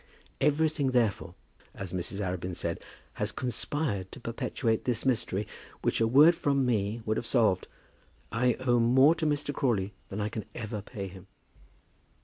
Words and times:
"Everything, 0.41 0.87
therefore," 0.89 1.35
as 1.75 1.93
Mrs. 1.93 2.21
Arabin 2.21 2.55
said, 2.55 2.81
"has 3.21 3.31
conspired 3.31 4.11
to 4.11 4.19
perpetuate 4.19 4.85
this 4.85 5.05
mystery, 5.05 5.45
which 5.83 6.01
a 6.01 6.07
word 6.07 6.33
from 6.33 6.65
me 6.65 7.03
would 7.05 7.17
have 7.17 7.27
solved. 7.27 7.67
I 8.31 8.55
owe 8.55 8.79
more 8.79 9.13
to 9.13 9.27
Mr. 9.27 9.53
Crawley 9.53 9.93
than 10.09 10.19
I 10.19 10.29
can 10.29 10.45
ever 10.55 10.81
pay 10.81 11.07
him." 11.07 11.27